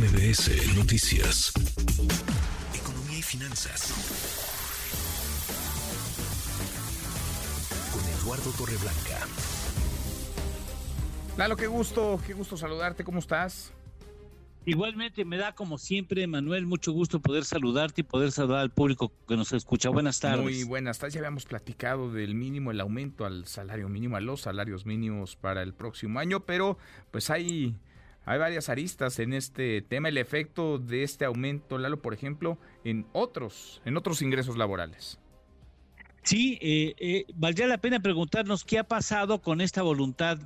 MBS 0.00 0.76
Noticias. 0.78 1.52
Economía 2.74 3.18
y 3.18 3.22
finanzas. 3.22 3.92
Con 7.92 8.02
Eduardo 8.08 8.50
Torreblanca. 8.52 9.26
Lalo, 11.36 11.54
qué 11.54 11.66
gusto, 11.66 12.18
qué 12.26 12.32
gusto 12.32 12.56
saludarte, 12.56 13.04
¿cómo 13.04 13.18
estás? 13.18 13.74
Igualmente 14.64 15.26
me 15.26 15.36
da 15.36 15.54
como 15.54 15.76
siempre, 15.76 16.26
Manuel, 16.26 16.64
mucho 16.64 16.92
gusto 16.92 17.20
poder 17.20 17.44
saludarte 17.44 18.00
y 18.00 18.04
poder 18.04 18.32
saludar 18.32 18.60
al 18.60 18.70
público 18.70 19.12
que 19.28 19.36
nos 19.36 19.52
escucha. 19.52 19.90
Buenas 19.90 20.18
tardes. 20.18 20.42
Muy 20.42 20.64
buenas 20.64 20.98
tardes. 20.98 21.12
Ya 21.12 21.20
habíamos 21.20 21.44
platicado 21.44 22.10
del 22.10 22.34
mínimo, 22.34 22.70
el 22.70 22.80
aumento 22.80 23.26
al 23.26 23.46
salario 23.46 23.90
mínimo, 23.90 24.16
a 24.16 24.22
los 24.22 24.40
salarios 24.40 24.86
mínimos 24.86 25.36
para 25.36 25.62
el 25.62 25.74
próximo 25.74 26.20
año, 26.20 26.40
pero 26.40 26.78
pues 27.10 27.28
hay, 27.28 27.76
hay 28.24 28.38
varias 28.38 28.68
aristas 28.68 29.18
en 29.18 29.32
este 29.32 29.82
tema. 29.82 30.08
El 30.08 30.18
efecto 30.18 30.78
de 30.78 31.02
este 31.02 31.24
aumento, 31.24 31.78
Lalo, 31.78 32.00
por 32.00 32.14
ejemplo, 32.14 32.58
en 32.84 33.06
otros, 33.12 33.80
en 33.84 33.96
otros 33.96 34.22
ingresos 34.22 34.56
laborales. 34.56 35.18
Sí, 36.30 36.58
eh, 36.60 36.94
eh, 37.00 37.24
valdría 37.34 37.66
la 37.66 37.78
pena 37.78 37.98
preguntarnos 37.98 38.62
qué 38.62 38.78
ha 38.78 38.84
pasado 38.84 39.42
con 39.42 39.60
esta 39.60 39.82
voluntad 39.82 40.38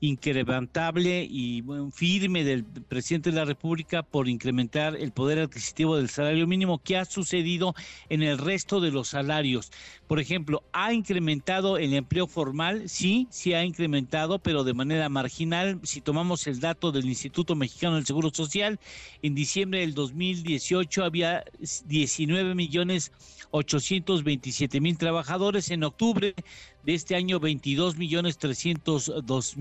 incrementable 0.00 1.26
y 1.30 1.62
firme 1.92 2.44
del 2.44 2.64
presidente 2.64 3.30
de 3.30 3.36
la 3.36 3.44
República 3.44 4.02
por 4.02 4.28
incrementar 4.28 4.96
el 4.96 5.12
poder 5.12 5.38
adquisitivo 5.38 5.96
del 5.96 6.10
salario 6.10 6.46
mínimo. 6.46 6.78
¿Qué 6.82 6.98
ha 6.98 7.06
sucedido 7.06 7.74
en 8.08 8.22
el 8.22 8.36
resto 8.36 8.80
de 8.80 8.90
los 8.90 9.08
salarios? 9.08 9.70
Por 10.06 10.20
ejemplo, 10.20 10.62
¿ha 10.72 10.92
incrementado 10.92 11.78
el 11.78 11.94
empleo 11.94 12.26
formal? 12.26 12.88
Sí, 12.88 13.26
sí 13.30 13.54
ha 13.54 13.64
incrementado, 13.64 14.38
pero 14.40 14.64
de 14.64 14.74
manera 14.74 15.08
marginal. 15.08 15.80
Si 15.84 16.02
tomamos 16.02 16.46
el 16.46 16.60
dato 16.60 16.92
del 16.92 17.06
Instituto 17.06 17.54
Mexicano 17.54 17.96
del 17.96 18.06
Seguro 18.06 18.30
Social, 18.30 18.78
en 19.22 19.34
diciembre 19.34 19.80
del 19.80 19.94
2018 19.94 21.04
había 21.04 21.44
19 21.86 22.54
millones 22.54 23.12
827 23.52 24.80
mil 24.80 24.96
trabajadores. 24.96 25.29
En 25.30 25.84
octubre 25.84 26.34
de 26.82 26.94
este 26.94 27.14
año 27.14 27.38
22 27.38 27.96
millones 27.96 28.36
302 28.38 29.56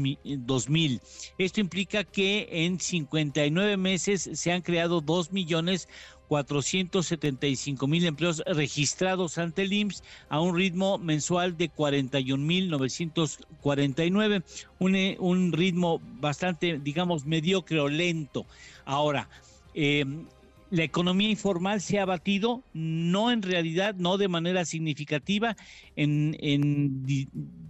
mil. 0.67 1.01
Esto 1.37 1.59
implica 1.59 2.03
que 2.03 2.47
en 2.49 2.79
59 2.79 3.77
meses 3.77 4.31
se 4.33 4.51
han 4.51 4.63
creado 4.63 4.99
2 4.99 5.31
millones 5.31 5.87
475 6.27 7.85
mil 7.85 8.03
empleos 8.03 8.41
registrados 8.47 9.37
ante 9.37 9.61
el 9.61 9.73
IMSS 9.73 10.03
a 10.29 10.41
un 10.41 10.55
ritmo 10.55 10.97
mensual 10.97 11.55
de 11.55 11.69
41 11.69 12.43
mil 12.43 12.71
949, 12.71 14.41
un, 14.79 14.97
un 15.19 15.51
ritmo 15.51 16.01
bastante, 16.19 16.79
digamos, 16.79 17.27
mediocre 17.27 17.79
o 17.79 17.89
lento. 17.89 18.47
Ahora, 18.85 19.29
eh, 19.75 20.03
la 20.71 20.83
economía 20.83 21.29
informal 21.29 21.81
se 21.81 21.99
ha 21.99 22.05
batido, 22.05 22.63
no 22.73 23.31
en 23.31 23.41
realidad, 23.41 23.95
no 23.95 24.17
de 24.17 24.27
manera 24.27 24.65
significativa. 24.65 25.55
En, 25.95 26.37
en 26.39 27.05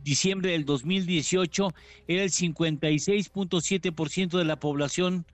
diciembre 0.03 0.52
del 0.52 0.66
2018 0.66 1.70
era 2.08 2.23
el 2.23 2.31
56.7% 2.31 4.38
de 4.38 4.45
la 4.45 4.59
población 4.59 5.25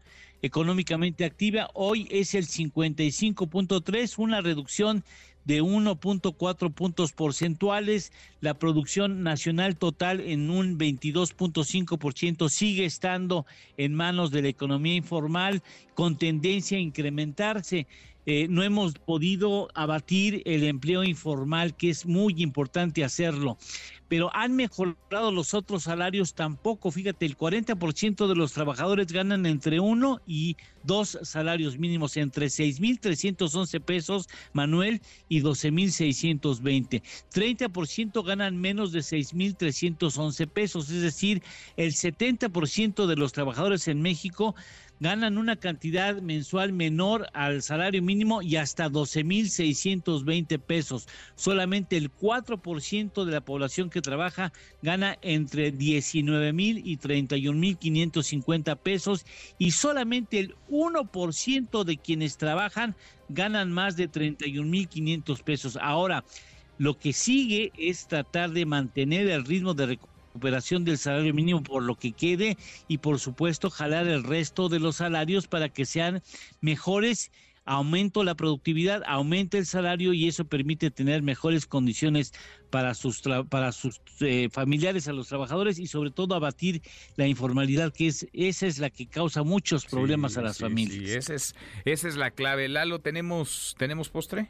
económicamente 0.41 1.25
activa, 1.25 1.69
hoy 1.73 2.07
es 2.11 2.35
el 2.35 2.45
55.3, 2.45 4.17
una 4.17 4.41
reducción 4.41 5.03
de 5.45 5.61
1.4 5.61 6.73
puntos 6.73 7.13
porcentuales, 7.13 8.11
la 8.41 8.55
producción 8.55 9.23
nacional 9.23 9.77
total 9.77 10.19
en 10.19 10.49
un 10.49 10.77
22.5% 10.77 12.49
sigue 12.49 12.85
estando 12.85 13.45
en 13.77 13.93
manos 13.93 14.31
de 14.31 14.41
la 14.41 14.49
economía 14.49 14.95
informal 14.95 15.61
con 15.93 16.17
tendencia 16.17 16.77
a 16.77 16.81
incrementarse. 16.81 17.87
Eh, 18.25 18.47
no 18.49 18.63
hemos 18.63 18.93
podido 18.93 19.69
abatir 19.75 20.41
el 20.45 20.63
empleo 20.63 21.03
informal, 21.03 21.75
que 21.75 21.89
es 21.89 22.05
muy 22.05 22.41
importante 22.41 23.03
hacerlo 23.03 23.57
pero 24.07 24.29
han 24.35 24.55
mejorado 24.55 25.31
los 25.31 25.53
otros 25.53 25.83
salarios 25.83 26.33
tampoco. 26.33 26.91
Fíjate, 26.91 27.25
el 27.25 27.37
40% 27.37 28.27
de 28.27 28.35
los 28.35 28.53
trabajadores 28.53 29.07
ganan 29.07 29.45
entre 29.45 29.79
uno 29.79 30.21
y 30.27 30.57
dos 30.83 31.17
salarios 31.23 31.77
mínimos, 31.79 32.15
entre 32.17 32.47
6.311 32.47 33.81
pesos, 33.81 34.27
Manuel, 34.53 35.01
y 35.27 35.41
12.620. 35.41 37.01
30% 37.33 38.23
ganan 38.23 38.57
menos 38.57 38.91
de 38.91 38.99
6.311 38.99 40.47
pesos, 40.47 40.89
es 40.89 41.01
decir, 41.01 41.41
el 41.75 41.93
70% 41.93 43.07
de 43.07 43.15
los 43.15 43.33
trabajadores 43.33 43.87
en 43.87 44.01
México 44.01 44.55
ganan 44.99 45.37
una 45.37 45.55
cantidad 45.55 46.21
mensual 46.21 46.73
menor 46.73 47.27
al 47.33 47.61
salario 47.61 48.01
mínimo 48.01 48.41
y 48.41 48.55
hasta 48.55 48.89
12.620 48.89 50.59
pesos. 50.59 51.07
Solamente 51.35 51.97
el 51.97 52.13
4% 52.13 53.25
de 53.25 53.31
la 53.31 53.41
población 53.41 53.89
que 53.89 54.01
trabaja 54.01 54.53
gana 54.81 55.17
entre 55.21 55.73
19.000 55.73 56.81
y 56.83 56.97
31.550 56.97 58.77
pesos 58.77 59.25
y 59.57 59.71
solamente 59.71 60.39
el 60.39 60.55
1% 60.69 61.83
de 61.83 61.97
quienes 61.97 62.37
trabajan 62.37 62.95
ganan 63.29 63.71
más 63.71 63.97
de 63.97 64.09
31.500 64.09 65.43
pesos. 65.43 65.77
Ahora, 65.81 66.23
lo 66.77 66.97
que 66.97 67.13
sigue 67.13 67.71
es 67.77 68.07
tratar 68.07 68.51
de 68.51 68.65
mantener 68.65 69.27
el 69.29 69.45
ritmo 69.45 69.73
de 69.73 69.85
recuperación 69.85 70.14
recuperación 70.35 70.83
del 70.83 70.97
salario 70.97 71.33
mínimo 71.33 71.63
por 71.63 71.81
lo 71.81 71.95
que 71.95 72.11
quede 72.11 72.57
y 72.89 72.97
por 72.97 73.19
supuesto 73.19 73.69
jalar 73.69 74.05
el 74.07 74.23
resto 74.23 74.67
de 74.67 74.79
los 74.79 74.97
salarios 74.97 75.47
para 75.47 75.69
que 75.69 75.85
sean 75.85 76.21
mejores 76.59 77.31
aumento 77.63 78.23
la 78.23 78.35
productividad, 78.35 79.01
aumenta 79.07 79.57
el 79.57 79.65
salario 79.65 80.13
y 80.13 80.27
eso 80.27 80.45
permite 80.45 80.91
tener 80.91 81.23
mejores 81.23 81.65
condiciones 81.65 82.33
para 82.69 82.93
sus 82.93 83.23
para 83.49 83.71
sus 83.71 84.01
eh, 84.19 84.49
familiares, 84.51 85.07
a 85.07 85.13
los 85.13 85.29
trabajadores 85.29 85.79
y 85.79 85.87
sobre 85.87 86.11
todo 86.11 86.35
abatir 86.35 86.81
la 87.15 87.27
informalidad 87.27 87.91
que 87.93 88.07
es 88.07 88.27
esa 88.33 88.67
es 88.67 88.77
la 88.77 88.89
que 88.89 89.07
causa 89.07 89.41
muchos 89.41 89.85
problemas 89.85 90.37
a 90.37 90.41
las 90.41 90.59
familias. 90.59 90.99
Sí, 90.99 91.13
esa 91.13 91.33
es 91.33 91.55
esa 91.85 92.07
es 92.09 92.17
la 92.17 92.29
clave. 92.29 92.67
Lalo, 92.67 92.99
tenemos 92.99 93.73
tenemos 93.79 94.09
postre. 94.09 94.49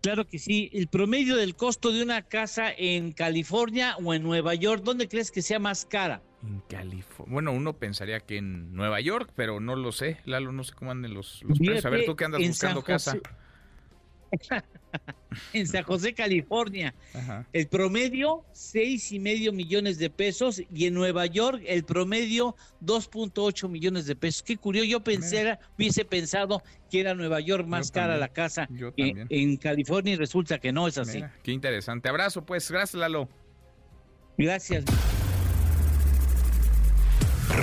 Claro 0.00 0.26
que 0.26 0.38
sí. 0.38 0.70
El 0.72 0.88
promedio 0.88 1.36
del 1.36 1.54
costo 1.54 1.92
de 1.92 2.02
una 2.02 2.22
casa 2.22 2.72
en 2.76 3.12
California 3.12 3.96
o 4.02 4.14
en 4.14 4.22
Nueva 4.22 4.54
York, 4.54 4.82
¿dónde 4.82 5.08
crees 5.08 5.30
que 5.30 5.42
sea 5.42 5.58
más 5.58 5.84
cara? 5.84 6.22
En 6.42 6.60
California. 6.68 7.32
Bueno, 7.32 7.52
uno 7.52 7.74
pensaría 7.74 8.20
que 8.20 8.38
en 8.38 8.72
Nueva 8.74 9.00
York, 9.00 9.30
pero 9.36 9.60
no 9.60 9.76
lo 9.76 9.92
sé. 9.92 10.18
Lalo, 10.24 10.52
no 10.52 10.64
sé 10.64 10.72
cómo 10.74 10.90
anden 10.90 11.12
los, 11.12 11.42
los 11.42 11.58
precios. 11.58 11.84
A 11.84 11.90
ver, 11.90 12.06
tú 12.06 12.16
que 12.16 12.24
andas 12.24 12.40
buscando 12.40 12.82
casa. 12.82 13.18
en 15.52 15.66
San 15.66 15.84
José, 15.84 16.12
California. 16.12 16.94
El 17.52 17.66
promedio, 17.68 18.44
seis 18.52 19.12
y 19.12 19.18
medio 19.18 19.52
millones 19.52 19.98
de 19.98 20.10
pesos. 20.10 20.62
Y 20.72 20.86
en 20.86 20.94
Nueva 20.94 21.26
York, 21.26 21.62
el 21.66 21.84
promedio, 21.84 22.56
2.8 22.84 23.68
millones 23.68 24.06
de 24.06 24.16
pesos. 24.16 24.42
Qué 24.42 24.56
curioso. 24.56 24.86
Yo 24.86 25.00
pensé, 25.00 25.58
hubiese 25.76 26.04
pensado 26.04 26.62
que 26.90 27.00
era 27.00 27.14
Nueva 27.14 27.40
York 27.40 27.66
más 27.66 27.90
cara 27.90 28.16
la 28.16 28.28
casa 28.28 28.68
en, 28.96 29.26
en, 29.28 29.56
California 29.56 30.14
y 30.14 30.16
resulta 30.16 30.58
que 30.58 30.72
no 30.72 30.88
es 30.88 30.98
así. 30.98 31.22
qué 31.42 31.52
interesante. 31.52 32.08
Abrazo, 32.08 32.44
pues. 32.44 32.70
Gracias, 32.70 32.98
Lalo. 32.98 33.28
Gracias. 34.36 34.84